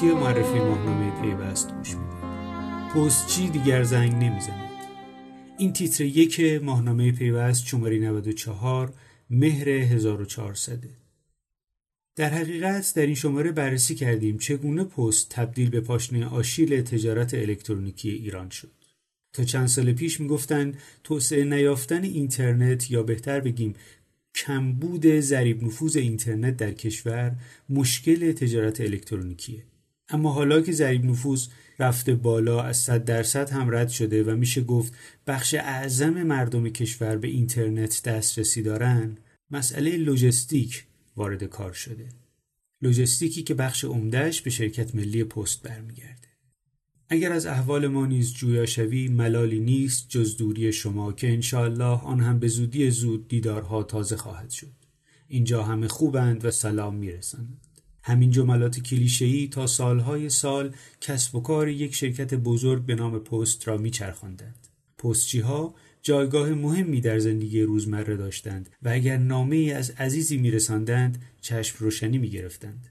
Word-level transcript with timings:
صوتی 0.00 0.14
معرفی 0.14 0.58
ماهنامه 0.58 1.22
پیوست 1.22 1.72
گوش 1.72 1.94
می‌دید 1.94 2.18
پستچی 2.94 3.48
دیگر 3.48 3.82
زنگ 3.82 4.12
نمی‌زند. 4.12 4.70
این 5.58 5.72
تیتر 5.72 6.04
یک 6.04 6.40
ماهنامه 6.40 7.12
پیوست 7.12 7.66
شماره 7.66 7.98
94 7.98 8.92
مهر 9.30 9.68
1400 9.68 10.84
در 12.16 12.30
حقیقت 12.30 12.92
در 12.96 13.06
این 13.06 13.14
شماره 13.14 13.52
بررسی 13.52 13.94
کردیم 13.94 14.38
چگونه 14.38 14.84
پست 14.84 15.28
تبدیل 15.30 15.70
به 15.70 15.80
پاشنه 15.80 16.26
آشیل 16.26 16.82
تجارت 16.82 17.34
الکترونیکی 17.34 18.10
ایران 18.10 18.50
شد. 18.50 18.72
تا 19.32 19.44
چند 19.44 19.66
سال 19.66 19.92
پیش 19.92 20.20
می‌گفتند 20.20 20.78
توسعه 21.04 21.44
نیافتن 21.44 22.02
اینترنت 22.02 22.90
یا 22.90 23.02
بهتر 23.02 23.40
بگیم 23.40 23.74
کمبود 24.34 25.20
ضریب 25.20 25.64
نفوذ 25.64 25.96
اینترنت 25.96 26.56
در 26.56 26.72
کشور 26.72 27.36
مشکل 27.68 28.32
تجارت 28.32 28.80
الکترونیکیه. 28.80 29.62
اما 30.08 30.32
حالا 30.32 30.60
که 30.60 30.72
ضریب 30.72 31.04
نفوذ 31.04 31.46
رفته 31.78 32.14
بالا 32.14 32.62
از 32.62 32.76
100 32.76 33.04
درصد 33.04 33.50
هم 33.50 33.74
رد 33.74 33.88
شده 33.88 34.24
و 34.24 34.36
میشه 34.36 34.60
گفت 34.60 34.92
بخش 35.26 35.54
اعظم 35.54 36.22
مردم 36.22 36.68
کشور 36.68 37.16
به 37.16 37.28
اینترنت 37.28 38.02
دسترسی 38.02 38.62
دارن 38.62 39.18
مسئله 39.50 39.96
لوجستیک 39.96 40.84
وارد 41.16 41.44
کار 41.44 41.72
شده. 41.72 42.08
لوجستیکی 42.82 43.42
که 43.42 43.54
بخش 43.54 43.84
عمدهش 43.84 44.40
به 44.40 44.50
شرکت 44.50 44.94
ملی 44.94 45.24
پست 45.24 45.62
برمیگرده. 45.62 46.28
اگر 47.08 47.32
از 47.32 47.46
احوال 47.46 47.86
ما 47.86 48.06
نیز 48.06 48.34
جویا 48.34 48.66
شوی 48.66 49.08
ملالی 49.08 49.60
نیست 49.60 50.08
جز 50.08 50.36
دوری 50.36 50.72
شما 50.72 51.12
که 51.12 51.32
انشاالله 51.32 52.04
آن 52.04 52.20
هم 52.20 52.38
به 52.38 52.48
زودی 52.48 52.90
زود 52.90 53.28
دیدارها 53.28 53.82
تازه 53.82 54.16
خواهد 54.16 54.50
شد. 54.50 54.72
اینجا 55.28 55.62
همه 55.62 55.88
خوبند 55.88 56.44
و 56.44 56.50
سلام 56.50 56.94
می‌رسند. 56.94 57.67
همین 58.08 58.30
جملات 58.30 58.80
کلیشه‌ای 58.80 59.48
تا 59.48 59.66
سالهای 59.66 60.28
سال 60.30 60.74
کسب 61.00 61.34
و 61.34 61.40
کار 61.40 61.68
یک 61.68 61.94
شرکت 61.94 62.34
بزرگ 62.34 62.86
به 62.86 62.94
نام 62.94 63.18
پست 63.18 63.68
را 63.68 63.76
میچرخاندند 63.76 64.68
پستچی 64.98 65.40
ها 65.40 65.74
جایگاه 66.02 66.48
مهمی 66.48 67.00
در 67.00 67.18
زندگی 67.18 67.62
روزمره 67.62 68.16
داشتند 68.16 68.70
و 68.82 68.88
اگر 68.88 69.16
نامه 69.16 69.56
ای 69.56 69.72
از 69.72 69.90
عزیزی 69.90 70.36
میرساندند 70.36 71.22
چشم 71.40 71.76
روشنی 71.78 72.18
می‌گرفتند 72.18 72.86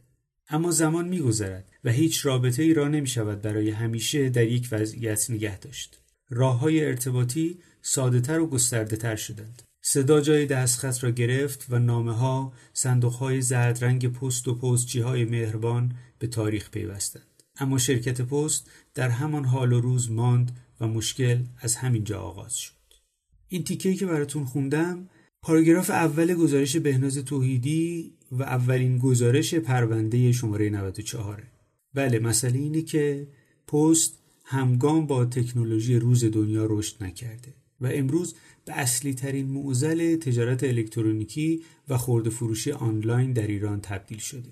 اما 0.49 0.71
زمان 0.71 1.07
میگذرد 1.07 1.71
و 1.83 1.91
هیچ 1.91 2.25
رابطه 2.25 2.63
ای 2.63 2.73
را 2.73 2.87
نمی 2.87 3.07
شود 3.07 3.41
برای 3.41 3.69
همیشه 3.69 4.29
در 4.29 4.47
یک 4.47 4.67
وضعیت 4.71 5.31
نگه 5.31 5.59
داشت. 5.59 5.99
راه 6.29 6.59
های 6.59 6.85
ارتباطی 6.85 7.59
ساده 7.81 8.21
تر 8.21 8.39
و 8.39 8.47
گسترده 8.47 8.95
تر 8.95 9.15
شدند. 9.15 9.66
صدا 9.89 10.21
جای 10.21 10.45
دستخط 10.45 11.03
را 11.03 11.11
گرفت 11.11 11.65
و 11.69 11.79
نامه 11.79 12.13
ها 12.13 12.53
صندوق 12.73 13.13
های 13.13 13.41
زرد 13.41 13.83
رنگ 13.83 14.07
پست 14.07 14.47
و 14.47 14.55
پستچی 14.55 14.99
های 14.99 15.25
مهربان 15.25 15.95
به 16.19 16.27
تاریخ 16.27 16.71
پیوستند. 16.71 17.43
اما 17.59 17.77
شرکت 17.77 18.21
پست 18.21 18.69
در 18.93 19.09
همان 19.09 19.45
حال 19.45 19.73
و 19.73 19.81
روز 19.81 20.11
ماند 20.11 20.59
و 20.81 20.87
مشکل 20.87 21.43
از 21.59 21.75
همین 21.75 22.03
جا 22.03 22.19
آغاز 22.19 22.55
شد. 22.55 22.73
این 23.47 23.63
تیکه‌ای 23.63 23.95
که 23.95 24.05
براتون 24.05 24.45
خوندم 24.45 25.09
پاراگراف 25.41 25.89
اول 25.89 26.33
گزارش 26.33 26.75
بهناز 26.75 27.17
توحیدی 27.17 28.13
و 28.31 28.43
اولین 28.43 28.97
گزارش 28.97 29.53
پرونده 29.53 30.31
شماره 30.31 30.69
94 30.69 31.43
بله 31.93 32.19
مسئله 32.19 32.59
اینه 32.59 32.81
که 32.81 33.27
پست 33.67 34.17
همگام 34.43 35.07
با 35.07 35.25
تکنولوژی 35.25 35.95
روز 35.99 36.25
دنیا 36.25 36.65
رشد 36.69 37.03
نکرده 37.03 37.53
و 37.81 37.87
امروز 37.93 38.35
به 38.65 38.73
اصلی 38.73 39.13
ترین 39.13 39.47
معضل 39.47 40.15
تجارت 40.15 40.63
الکترونیکی 40.63 41.63
و 41.89 41.97
خورده 41.97 42.29
فروشی 42.29 42.71
آنلاین 42.71 43.33
در 43.33 43.47
ایران 43.47 43.81
تبدیل 43.81 44.17
شده. 44.17 44.49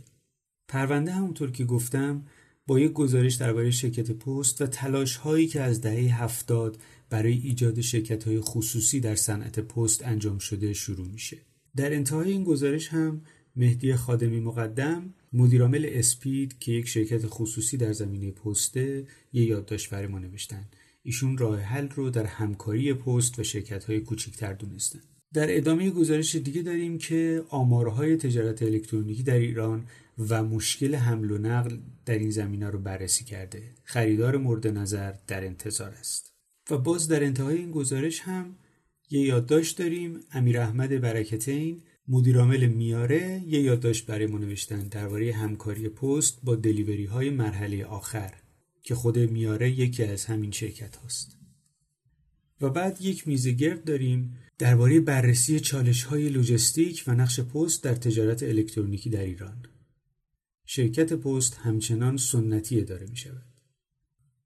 پرونده 0.68 1.12
همونطور 1.12 1.52
که 1.52 1.66
گفتم 1.66 2.26
با 2.68 2.80
یک 2.80 2.94
گزارش 2.94 3.36
درباره 3.36 3.72
شرکت 3.72 4.12
پست 4.12 4.62
و 4.62 4.68
تلاش 4.68 5.16
هایی 5.16 5.48
که 5.48 5.62
از 5.62 5.82
دهه 5.82 6.24
هفتاد 6.24 6.78
برای 7.10 7.34
ایجاد 7.34 7.82
شرکت 7.82 8.24
های 8.24 8.40
خصوصی 8.40 9.00
در 9.00 9.16
صنعت 9.16 9.60
پست 9.60 10.06
انجام 10.06 10.38
شده 10.38 10.74
شروع 10.74 11.08
میشه. 11.08 11.38
در 11.76 11.94
انتهای 11.94 12.32
این 12.32 12.44
گزارش 12.44 12.88
هم 12.88 13.22
مهدی 13.56 13.96
خادمی 13.96 14.40
مقدم 14.40 15.14
مدیرعامل 15.34 15.90
اسپید 15.90 16.60
که 16.60 16.72
یک 16.72 16.88
شرکت 16.88 17.22
خصوصی 17.26 17.78
در 17.78 17.94
زمینه 17.94 18.32
پسته 18.32 19.08
یه 19.34 19.46
یادداشت 19.46 19.90
برای 19.90 20.08
ما 20.08 20.20
نوشتن 20.20 20.66
ایشون 21.06 21.38
راه 21.38 21.60
حل 21.60 21.90
رو 21.90 22.10
در 22.10 22.26
همکاری 22.26 22.94
پست 22.94 23.40
و 23.40 23.44
شرکت 23.44 23.84
های 23.84 24.00
کوچکتر 24.00 24.54
دونستن. 24.54 25.00
در 25.34 25.58
ادامه 25.58 25.90
گزارش 25.90 26.36
دیگه 26.36 26.62
داریم 26.62 26.98
که 26.98 27.44
آمارهای 27.50 28.18
تجارت 28.18 28.64
الکترونیکی 28.64 29.24
در 29.24 29.38
ایران 29.38 29.86
و 30.30 30.44
مشکل 30.44 30.96
حمل 30.96 31.32
و 31.32 31.38
نقل 31.38 31.78
در 32.06 32.18
این 32.18 32.30
زمینه 32.30 32.70
رو 32.70 32.80
بررسی 32.80 33.26
کرده. 33.26 33.64
خریدار 33.84 34.38
مورد 34.38 34.68
نظر 34.68 35.14
در 35.28 35.46
انتظار 35.46 35.90
است. 35.90 36.34
و 36.70 36.78
باز 36.78 37.08
در 37.08 37.24
انتهای 37.24 37.58
این 37.58 37.72
گزارش 37.72 38.20
هم 38.20 38.56
یه 39.10 39.22
یادداشت 39.22 39.78
داریم. 39.78 40.20
امیر 40.32 40.60
احمد 40.60 41.02
برکتین 41.02 41.82
مدیرعامل 42.08 42.66
میاره 42.66 43.42
یه 43.48 43.62
یادداشت 43.62 44.06
برای 44.06 44.26
ما 44.26 44.38
نوشتن 44.38 44.88
درباره 44.88 45.34
همکاری 45.34 45.90
پست 45.90 46.40
با 46.44 46.56
دلیوری 46.56 47.06
های 47.06 47.30
مرحله 47.30 47.86
آخر. 47.86 48.34
که 48.86 48.96
خود 48.96 49.20
میاره 49.20 49.72
یکی 49.72 50.04
از 50.04 50.26
همین 50.26 50.52
شرکت 50.52 50.96
هاست. 50.96 51.38
و 52.62 52.70
بعد 52.70 53.02
یک 53.02 53.28
میزه 53.28 53.52
گرد 53.52 53.84
داریم 53.84 54.38
درباره 54.58 55.00
بررسی 55.00 55.60
چالش 55.60 56.04
های 56.04 56.30
لوجستیک 56.30 57.04
و 57.08 57.16
نقش 57.16 57.40
پست 57.40 57.84
در 57.84 57.96
تجارت 57.96 58.44
الکترونیکی 58.44 59.10
در 59.10 59.24
ایران. 59.24 59.64
شرکت 60.66 61.14
پست 61.14 61.56
همچنان 61.56 62.18
سنتی 62.18 62.80
اداره 62.82 63.08
می 63.10 63.18
شود. 63.18 63.46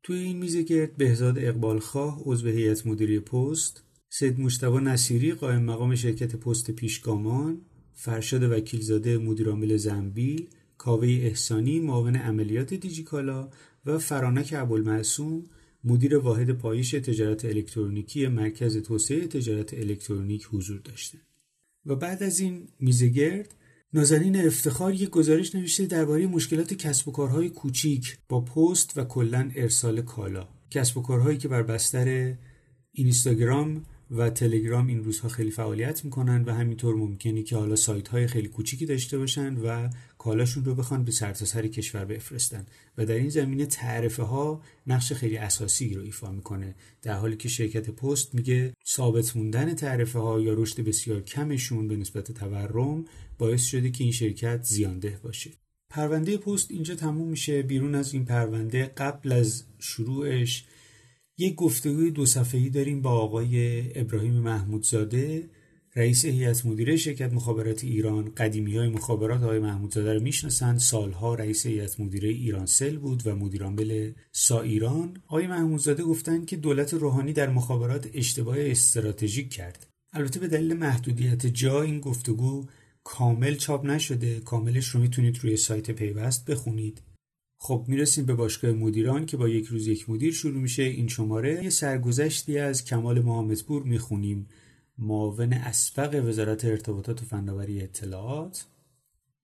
توی 0.04 0.18
این 0.18 0.38
میزه 0.38 0.64
گرد 0.64 0.98
بهزاد 0.98 1.38
اقبالخواه 1.38 2.22
عضو 2.26 2.48
هیئت 2.48 2.88
مدیره 2.88 3.20
پست 3.20 3.84
سید 4.10 4.40
مشتبا 4.40 4.80
نصیری 4.80 5.34
قائم 5.34 5.64
مقام 5.64 5.96
شرکت 5.96 6.36
پست 6.36 6.72
پیشگامان 6.72 7.62
فرشاد 7.94 8.44
وکیلزاده 8.44 9.18
مدیرعامل 9.18 9.78
زنبیل 9.78 10.50
کاوه 10.78 11.08
احسانی 11.08 11.80
معاون 11.80 12.16
عملیات 12.16 12.74
دیجیکالا 12.74 13.50
و 13.86 13.98
فرانک 13.98 14.54
ابوالمعصوم 14.58 15.44
مدیر 15.84 16.18
واحد 16.18 16.52
پایش 16.52 16.92
تجارت 16.92 17.46
الکترونیکی 17.46 18.28
مرکز 18.28 18.78
توسعه 18.78 19.28
تجارت 19.28 19.74
الکترونیک 19.74 20.48
حضور 20.52 20.80
داشتند. 20.80 21.22
و 21.86 21.96
بعد 21.96 22.24
از 22.24 22.40
این 22.40 22.68
میزگرد 22.80 23.56
نازنین 23.94 24.46
افتخار 24.46 24.94
یک 24.94 25.10
گزارش 25.10 25.56
نوشته 25.56 25.86
درباره 25.86 26.28
مشکلات 26.28 26.74
کسب 26.74 27.08
و 27.08 27.12
کارهای 27.12 27.50
کوچیک 27.50 28.18
با 28.30 28.42
پست 28.42 28.98
و 28.98 29.04
کلا 29.04 29.52
ارسال 29.56 30.02
کالا. 30.02 30.48
کسب 30.72 30.98
و 30.98 31.02
کارهایی 31.02 31.38
که 31.38 31.48
بر 31.48 31.64
بستر 31.64 32.36
اینستاگرام 32.92 33.86
و 34.12 34.30
تلگرام 34.30 34.88
این 34.88 35.04
روزها 35.04 35.30
خیلی 35.30 35.52
فعالیت 35.52 36.06
می‌کنن 36.06 36.44
و 36.44 36.54
همینطور 36.54 36.96
ممکنه 36.96 37.44
که 37.44 37.56
حالا 37.56 37.76
سایت 37.76 38.08
های 38.08 38.28
خیلی 38.28 38.48
کوچیکی 38.48 38.86
داشته 38.86 39.18
باشن 39.18 39.58
و 39.58 39.90
کالاشون 40.20 40.66
رو 40.66 40.76
بخوان 40.76 41.04
به 41.04 41.12
سرتاسر 41.12 41.68
کشور 41.68 42.06
بفرستن. 42.06 42.66
و 42.98 43.06
در 43.06 43.16
این 43.16 43.30
زمینه 43.30 43.66
تعرفه 43.66 44.24
ها 44.24 44.62
نقش 44.88 45.14
خیلی 45.14 45.38
اساسی 45.38 45.94
رو 45.94 46.02
ایفا 46.02 46.32
می‌کنه. 46.32 46.76
در 47.02 47.14
حالی 47.14 47.38
که 47.38 47.50
شرکت 47.50 47.90
پست 47.90 48.36
میگه 48.36 48.74
ثابت 48.88 49.36
موندن 49.36 49.74
تعرفه 49.74 50.20
ها 50.20 50.42
یا 50.42 50.54
رشد 50.54 50.82
بسیار 50.82 51.22
کمشون 51.22 51.88
به 51.88 51.96
نسبت 51.96 52.32
تورم 52.32 53.06
باعث 53.38 53.64
شده 53.64 53.92
که 53.92 54.04
این 54.04 54.14
شرکت 54.14 54.64
زیانده 54.64 55.20
باشه. 55.24 55.52
پرونده 55.90 56.38
پست 56.38 56.72
اینجا 56.72 56.96
تموم 56.96 57.28
میشه. 57.28 57.62
بیرون 57.62 57.96
از 57.96 58.14
این 58.14 58.26
پرونده 58.26 58.86
قبل 58.86 59.32
از 59.32 59.64
شروعش 59.80 60.66
یک 61.38 61.56
گفتگوی 61.56 62.12
دو 62.12 62.26
صفحه‌ای 62.26 62.70
داریم 62.70 63.02
با 63.02 63.12
آقای 63.12 63.82
ابراهیم 64.00 64.34
محمودزاده 64.34 65.50
رئیس 65.96 66.26
هیئت 66.26 66.66
مدیره 66.66 66.98
شرکت 66.98 67.34
مخابرات 67.34 67.84
ایران 67.84 68.32
قدیمی 68.38 68.78
های 68.78 68.90
مخابرات 68.90 69.44
آقای 69.44 69.60
محمودزاده 69.60 70.14
رو 70.14 70.22
می‌شناسند. 70.22 70.80
سالها 70.80 71.36
رئیس 71.36 71.66
هیئت 71.66 72.00
مدیره 72.00 72.30
ایران 72.30 72.66
سل 72.66 72.98
بود 72.98 73.22
و 73.26 73.36
مدیرعامل 73.36 74.12
سا 74.32 74.62
ایران. 74.62 75.18
آقای 75.28 75.48
محمودزاده 75.48 76.04
گفتند 76.04 76.46
که 76.46 76.58
دولت 76.58 76.94
روحانی 76.94 77.34
در 77.34 77.50
مخابرات 77.50 78.10
اشتباه 78.14 78.56
استراتژیک 78.60 79.50
کرد. 79.50 79.88
البته 80.14 80.40
به 80.40 80.48
دلیل 80.48 80.74
محدودیت 80.74 81.46
جا 81.46 81.82
این 81.82 82.00
گفتگو 82.00 82.66
کامل 83.04 83.56
چاپ 83.56 83.86
نشده. 83.86 84.40
کاملش 84.40 84.88
رو 84.88 85.02
می‌تونید 85.02 85.40
روی 85.44 85.58
سایت 85.58 85.92
پیوست 85.92 86.52
بخونید. 86.52 87.02
خب 87.62 87.86
می‌رسیم 87.88 88.26
به 88.26 88.34
باشگاه 88.34 88.72
مدیران 88.72 89.26
که 89.26 89.38
با 89.38 89.50
یک 89.50 89.66
روز 89.66 89.88
یک 89.88 90.10
مدیر 90.10 90.34
شروع 90.34 90.62
میشه. 90.62 90.84
این 90.84 91.08
شماره 91.08 91.64
یه 91.64 91.70
سرگذشتی 91.70 92.58
از 92.58 92.86
کمال 92.86 93.22
محمدپور 93.22 93.84
می‌خونیم. 93.84 94.48
معاون 95.00 95.54
اسبق 95.54 96.24
وزارت 96.26 96.66
ارتباطات 96.66 97.22
و 97.22 97.26
فناوری 97.26 97.82
اطلاعات 97.82 98.66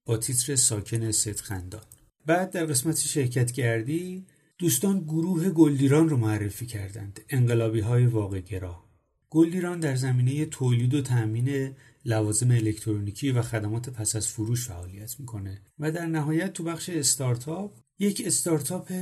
با 0.06 0.18
تیتر 0.18 0.56
ساکن 0.56 1.12
خندان. 1.44 1.84
بعد 2.26 2.52
در 2.52 2.66
قسمت 2.66 2.98
شرکت 2.98 3.52
کردی 3.52 4.26
دوستان 4.58 5.00
گروه 5.00 5.50
گلدیران 5.50 6.10
رو 6.10 6.18
معرفی 6.18 6.66
کردند. 6.66 7.20
انقلابی 7.30 7.80
های 7.80 8.06
واقع 8.06 8.40
گرا 8.40 8.84
گلدیران 9.30 9.80
در 9.80 9.96
زمینه 9.96 10.46
تولید 10.46 10.94
و 10.94 11.02
تأمین 11.02 11.76
لوازم 12.06 12.52
الکترونیکی 12.52 13.32
و 13.32 13.42
خدمات 13.42 13.90
پس 13.90 14.16
از 14.16 14.28
فروش 14.28 14.68
فعالیت 14.68 15.20
می‌کنه 15.20 15.62
و 15.80 15.92
در 15.92 16.06
نهایت 16.06 16.54
تو 16.54 16.64
بخش 16.64 16.90
استارتاپ 16.90 17.72
یک 18.00 18.24
استارتاپ 18.26 18.94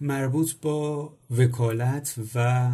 مربوط 0.00 0.54
با 0.62 1.18
وکالت 1.30 2.14
و 2.34 2.70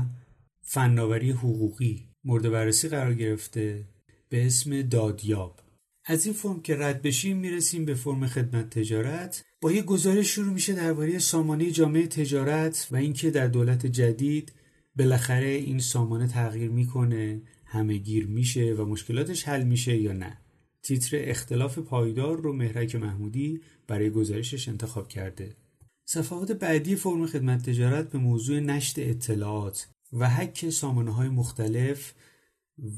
فناوری 0.62 1.30
حقوقی. 1.30 2.08
مورد 2.26 2.50
بررسی 2.50 2.88
قرار 2.88 3.14
گرفته 3.14 3.84
به 4.28 4.46
اسم 4.46 4.82
دادیاب. 4.82 5.60
از 6.04 6.26
این 6.26 6.34
فرم 6.34 6.60
که 6.60 6.76
رد 6.76 7.02
بشیم 7.02 7.36
می‌رسیم 7.36 7.84
به 7.84 7.94
فرم 7.94 8.26
خدمت 8.26 8.70
تجارت. 8.70 9.44
با 9.60 9.72
یه 9.72 9.82
گزارش 9.82 10.26
شروع 10.26 10.52
میشه 10.52 10.72
درباره 10.72 11.18
سامانه 11.18 11.70
جامعه 11.70 12.06
تجارت 12.06 12.88
و 12.90 12.96
اینکه 12.96 13.30
در 13.30 13.46
دولت 13.46 13.86
جدید 13.86 14.52
بالاخره 14.96 15.48
این 15.48 15.78
سامانه 15.78 16.26
تغییر 16.26 16.70
می‌کنه 16.70 17.42
همه 17.64 17.96
گیر 17.96 18.26
میشه 18.26 18.74
و 18.74 18.84
مشکلاتش 18.84 19.48
حل 19.48 19.62
میشه 19.62 19.96
یا 19.96 20.12
نه. 20.12 20.38
تیتر 20.82 21.30
اختلاف 21.30 21.78
پایدار 21.78 22.40
رو 22.40 22.52
مهرک 22.52 22.94
محمودی 22.94 23.60
برای 23.86 24.10
گزارشش 24.10 24.68
انتخاب 24.68 25.08
کرده. 25.08 25.56
صفحات 26.04 26.52
بعدی 26.52 26.96
فرم 26.96 27.26
خدمت 27.26 27.70
تجارت 27.70 28.10
به 28.10 28.18
موضوع 28.18 28.60
نشت 28.60 28.98
اطلاعات. 28.98 29.88
و 30.12 30.30
هک 30.30 30.70
سامانه 30.70 31.14
های 31.14 31.28
مختلف 31.28 32.14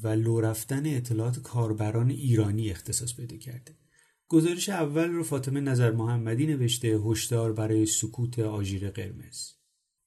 و 0.02 0.08
لو 0.08 0.40
رفتن 0.40 0.86
اطلاعات 0.86 1.42
کاربران 1.42 2.10
ایرانی 2.10 2.70
اختصاص 2.70 3.16
پیدا 3.16 3.36
کرده. 3.36 3.76
گزارش 4.28 4.68
اول 4.68 5.08
رو 5.08 5.22
فاطمه 5.22 5.60
نظر 5.60 5.90
محمدی 5.90 6.46
نوشته 6.46 6.88
هشدار 6.88 7.52
برای 7.52 7.86
سکوت 7.86 8.38
آژیر 8.38 8.90
قرمز. 8.90 9.52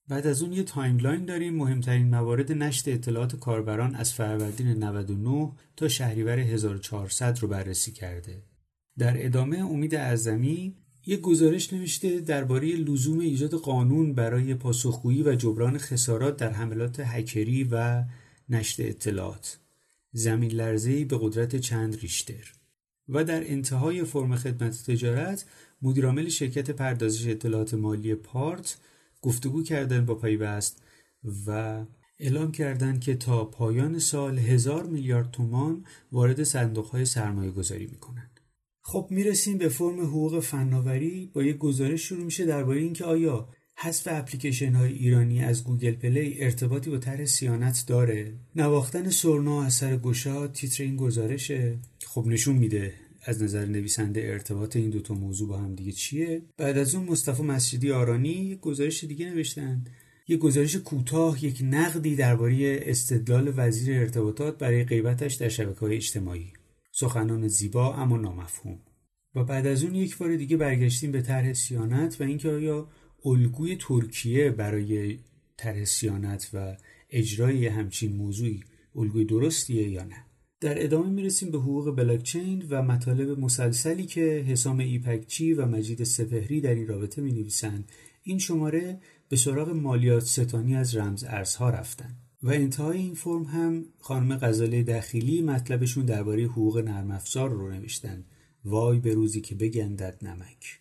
بعد 0.08 0.28
از 0.28 0.42
اون 0.42 0.54
یه 0.54 0.64
timeline 0.64 1.26
داریم. 1.26 1.56
مهمترین 1.56 2.10
موارد 2.10 2.52
نشت 2.52 2.88
اطلاعات 2.88 3.36
کاربران 3.36 3.96
از 3.96 4.14
فروردین 4.14 4.68
99 4.68 5.52
تا 5.76 5.88
شهریور 5.88 6.40
1400 6.40 7.40
رو 7.40 7.48
بررسی 7.48 7.92
کرده. 7.92 8.44
در 8.98 9.26
ادامه 9.26 9.58
امید 9.58 9.96
اعظمی 9.96 10.78
یک 11.06 11.22
گزارش 11.22 11.74
نوشته 11.74 12.20
درباره 12.20 12.76
لزوم 12.76 13.20
ایجاد 13.20 13.54
قانون 13.54 14.14
برای 14.14 14.54
پاسخگویی 14.54 15.24
و 15.24 15.36
جبران 15.36 15.78
خسارات 15.78 16.38
در 16.38 16.52
حملات 16.52 17.00
هکری 17.00 17.64
و 17.72 18.04
نشت 18.50 18.80
اطلاعات. 18.80 19.60
زمین 20.14 20.52
لرزه‌ای 20.52 21.06
به 21.06 21.18
قدرت 21.22 21.56
چند 21.56 22.00
ریشتر. 22.00 22.54
و 23.10 23.24
در 23.24 23.52
انتهای 23.52 24.04
فرم 24.04 24.36
خدمت 24.36 24.84
تجارت 24.84 25.46
مدیرعامل 25.82 26.30
شرکت 26.30 26.72
پردازش 26.72 27.28
اطلاعات 27.28 27.74
مالی 27.74 28.16
پارت 28.16 28.78
گفتگو 29.22 29.64
کردن 29.64 30.06
با 30.06 30.16
پیوست 30.16 30.84
و 31.48 31.84
اعلام 32.20 32.52
کردند 32.52 33.02
که 33.02 33.16
تا 33.16 33.46
پایان 33.46 34.00
سال 34.00 34.40
هزار 34.40 34.84
میلیارد 34.84 35.32
تومان 35.32 35.86
وارد 36.12 36.44
صندوق 36.44 36.86
های 36.86 37.06
سرمایه 37.06 37.52
گذاری 37.52 37.86
می‌کنن 37.86 38.30
خب 38.82 39.08
می‌رسیم 39.10 39.58
به 39.58 39.70
فرم 39.70 40.02
حقوق 40.02 40.40
فناوری. 40.40 41.32
با 41.34 41.44
یک 41.44 41.58
گزارش 41.58 42.02
شروع 42.02 42.24
میشه 42.24 42.46
درباره 42.46 42.82
اینکه 42.82 43.06
آیا 43.06 43.50
حذف 43.76 44.08
اپلیکیشن 44.12 44.74
های 44.74 44.94
ایرانی 44.94 45.44
از 45.44 45.64
Google 45.64 45.92
Play 45.92 46.44
ارتباطی 46.44 46.90
با 46.90 46.98
طرح 46.98 47.26
صیانت 47.26 47.84
داره؟ 47.88 48.34
نواختن 48.56 49.10
سرنا 49.10 49.64
از 49.64 49.74
سر 49.74 50.00
تیتر 50.48 50.84
این 50.84 50.96
گزارشه. 50.96 51.80
خب 52.06 52.28
نشون 52.28 52.56
میده 52.56 52.94
از 53.24 53.44
نظر 53.44 53.66
نویسنده 53.66 54.22
ارتباط 54.22 54.76
این 54.76 54.90
دوتا 54.90 55.14
موضوع 55.14 55.50
با 55.50 55.58
هم 55.58 55.76
دیگه 55.76 55.92
چیه. 55.92 56.42
بعد 56.58 56.78
از 56.78 56.96
اون 56.96 57.06
مصطفی 57.06 57.44
مسجدی 57.44 57.92
آرانی 57.92 58.30
یک 58.30 58.60
گزارش 58.60 59.04
دیگه 59.04 59.30
نوشتن. 59.30 59.84
یک 60.28 60.40
گزارش 60.40 60.76
کوتاه 60.76 61.46
یک 61.46 61.60
نقدی 61.64 62.16
درباره 62.16 62.80
استدلال 62.84 63.54
وزیر 63.56 64.00
ارتباطات 64.00 64.58
برای 64.58 64.84
غیبتش 64.84 65.36
در 65.36 65.50
شبکه 65.50 65.80
های 65.80 65.96
اجتماعی. 65.96 66.54
سخنان 67.02 67.48
زیبا 67.48 67.96
اما 67.96 68.18
نامفهوم. 68.18 68.80
و 69.36 69.44
بعد 69.44 69.68
از 69.68 69.84
اون 69.84 69.96
یک 69.96 70.18
بار 70.18 70.36
دیگه 70.36 70.58
برگشتیم 70.58 71.12
به 71.12 71.22
طرح 71.22 71.54
سیانت 71.54 72.22
و 72.22 72.24
اینکه 72.24 72.50
آیا 72.50 72.88
الگوی 73.26 73.76
ترکیه 73.76 74.50
برای 74.52 75.20
طرح 75.58 75.84
سیانت 75.84 76.50
و 76.54 76.78
اجرای 77.10 77.68
همچین 77.68 78.16
موضوعی 78.16 78.64
الگوی 78.96 79.26
درستیه 79.26 79.90
یا 79.90 80.04
نه؟ 80.04 80.26
در 80.60 80.84
ادامه 80.84 81.10
می‌رسیم 81.10 81.52
به 81.52 81.58
حقوق 81.58 81.96
بلاکچین 81.96 82.66
و 82.70 82.82
مطالب 82.82 83.40
مسلسلی 83.40 84.06
که 84.06 84.46
حسام 84.48 84.80
ایپکچی 84.80 85.54
و 85.54 85.66
مجید 85.66 86.04
سپهری 86.04 86.62
در 86.62 86.76
این 86.76 86.88
رابطه 86.88 87.22
می 87.22 87.32
نویسند 87.32 87.92
این 88.24 88.40
شماره 88.40 89.00
به 89.30 89.36
سراغ 89.36 89.70
مالیات 89.70 90.24
ستانی 90.24 90.76
از 90.76 90.96
رمز 90.96 91.24
ارزها 91.24 91.70
رفتن. 91.70 92.16
و 92.44 92.50
انتهای 92.50 92.98
این 92.98 93.14
فرم 93.14 93.44
هم 93.44 93.86
خانم 94.00 94.38
غزاله 94.38 94.84
دخیلی 94.84 95.42
مطلبشون 95.42 96.06
درباره 96.06 96.44
حقوق 96.44 96.78
نرم 96.78 97.12
افزار 97.12 97.50
رو 97.50 97.72
نوشتن. 97.72 98.26
وای 98.66 99.00
به 99.00 99.14
روزی 99.14 99.42
که 99.42 99.56
بگندد 99.56 100.20
نمک. 100.22 100.80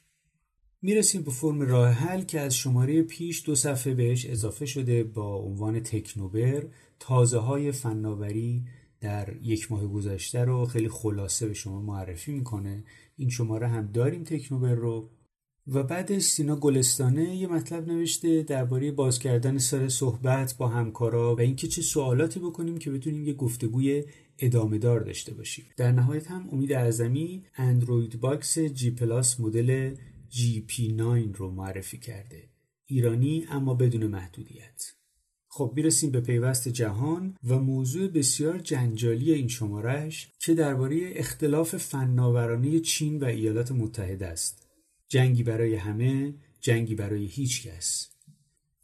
می‌رسیم 0.83 1.23
به 1.23 1.31
فرم 1.31 1.61
راه 1.63 1.91
حل 1.91 2.23
که 2.23 2.41
از 2.41 2.55
شماره 2.55 3.03
پیش 3.03 3.43
دو 3.47 3.55
صفحه 3.55 3.95
بهش 3.95 4.27
اضافه 4.27 4.67
شده 4.67 5.05
با 5.05 5.37
عنوان 5.37 5.81
تکنوبر. 5.81 6.67
تازه 6.99 7.39
های 7.39 7.73
فناوری 7.73 8.65
در 9.01 9.37
یک 9.43 9.73
ماه 9.73 9.87
گذشته 9.87 10.45
رو 10.45 10.67
خیلی 10.67 10.89
خلاصه 10.89 11.47
به 11.47 11.55
شما 11.55 11.83
معرفی 11.83 12.33
می‌کنه. 12.33 12.85
این 13.17 13.31
شماره 13.31 13.69
هم 13.69 13.87
داریم 13.87 14.25
تکنوبر 14.25 14.75
رو. 14.75 15.11
و 15.67 15.83
بعدش 15.83 16.23
سینا 16.23 16.57
گلستانه 16.57 17.37
یه 17.37 17.47
مطلب 17.47 17.89
نوشته 17.89 18.43
درباره 18.43 18.93
باز 18.93 19.19
کردن 19.19 19.59
سر 19.59 19.89
صحبت 19.89 20.57
با 20.59 20.69
همکارا 20.69 21.37
و 21.37 21.41
اینکه 21.41 21.69
چه 21.69 21.83
سوالاتی 21.83 22.41
بکنیم 22.41 22.79
که 22.79 22.91
بتونیم 22.91 23.25
یه 23.25 23.33
گفتگوی 23.33 24.05
ادامه 24.39 24.79
دار 24.79 25.01
داشته 25.01 25.35
باشیم. 25.35 25.65
در 25.77 25.93
نهایت 25.93 26.31
هم 26.31 26.49
امید 26.53 26.73
اعظمی 26.73 27.45
Android 27.57 28.21
box 28.21 28.59
GPlus 28.59 29.41
مدل 29.41 29.95
GP9 30.31 31.37
رو 31.37 31.51
معرفی 31.51 31.99
کرده. 31.99 32.49
ایرانی 32.87 33.47
اما 33.51 33.75
بدون 33.75 34.07
محدودیت. 34.07 34.93
خب 35.49 35.73
می‌رسیم 35.77 36.11
به 36.11 36.21
پیوست 36.21 36.69
جهان 36.69 37.37
و 37.45 37.59
موضوع 37.59 38.09
بسیار 38.09 38.59
جنجالی 38.59 39.33
این 39.33 39.49
شمارش 39.49 40.33
که 40.39 40.55
درباره 40.55 41.13
اختلاف 41.15 41.77
فناورانه 41.77 42.81
چین 42.81 43.21
و 43.21 43.25
ایالات 43.25 43.73
متحده 43.73 44.27
است. 44.27 44.70
جنگی 45.11 45.43
برای 45.43 45.75
همه 45.75 46.35
جنگی 46.61 46.95
برای 46.95 47.27
هیچ 47.27 47.67
کس. 47.67 48.09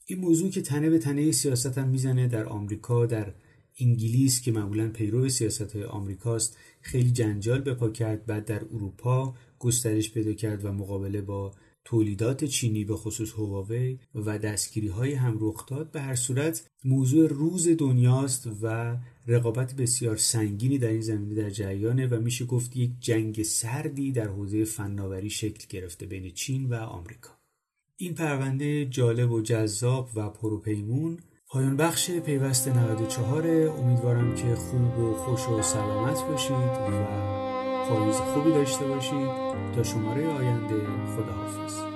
این 0.06 0.18
موضوع 0.18 0.50
که 0.50 0.62
تنه 0.62 0.90
به 0.90 0.98
تنه 0.98 1.32
سیاست 1.32 1.78
هم 1.78 1.88
می‌زنه 1.88 2.28
در 2.28 2.46
آمریکا 2.46 3.06
در 3.06 3.34
انگلیس 3.80 4.40
که 4.40 4.52
معمولا 4.52 4.88
پیرو 4.88 5.28
سیاست 5.28 5.72
های 5.72 5.84
آمریکاست 5.84 6.56
خیلی 6.80 7.10
جنجال 7.10 7.60
به 7.60 7.74
پا 7.74 7.90
کرد. 7.90 8.26
بعد 8.26 8.44
در 8.44 8.64
اروپا 8.64 9.34
گسترش 9.58 10.12
پیدا 10.12 10.32
کرد 10.32 10.64
و 10.64 10.72
مقابله 10.72 11.20
با 11.20 11.54
تولیدات 11.84 12.44
چینی 12.44 12.84
به 12.84 12.96
خصوص 12.96 13.32
هواوی 13.32 13.98
و 14.14 14.38
دستگیری 14.38 14.88
های 14.88 15.14
هم 15.14 15.36
رخ 15.40 15.66
داد. 15.66 15.90
به 15.90 16.00
هر 16.00 16.14
صورت 16.14 16.68
موضوع 16.84 17.28
روز 17.28 17.68
دنیاست 17.68 18.48
و 18.62 18.96
رقابت 19.26 19.74
بسیار 19.74 20.16
سنگینی 20.16 20.78
در 20.78 20.88
این 20.88 21.00
زمینه 21.00 21.34
در 21.34 21.50
جریانه 21.50 22.06
و 22.06 22.20
میشه 22.20 22.44
گفت 22.44 22.76
یک 22.76 22.90
جنگ 23.00 23.42
سردی 23.42 24.12
در 24.12 24.28
حوزه 24.28 24.64
فناوری 24.64 25.30
شکل 25.30 25.66
گرفته 25.68 26.06
بین 26.06 26.30
چین 26.30 26.68
و 26.68 26.74
آمریکا. 26.74 27.30
این 27.96 28.14
پرونده 28.14 28.84
جالب 28.84 29.32
و 29.32 29.40
جذاب 29.40 30.10
و 30.14 30.30
پروپیمون 30.30 31.18
پایان 31.48 31.76
بخش 31.76 32.10
پیوست 32.10 32.68
94 32.68 33.46
امیدوارم 33.68 34.34
که 34.34 34.54
خوب 34.54 34.98
و 34.98 35.14
خوش 35.14 35.48
و 35.48 35.62
سلامت 35.62 36.22
باشید 36.22 36.50
و 36.50 37.06
پاییز 37.88 38.16
خوبی 38.16 38.50
داشته 38.50 38.86
باشید. 38.86 39.46
تا 39.74 39.82
شماره 39.82 40.28
آینده 40.28 40.86
خداحافظ. 41.16 41.95